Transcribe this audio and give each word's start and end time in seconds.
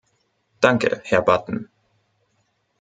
Danke, 0.59 1.01
Herr 1.03 1.21
Batten. 1.21 1.69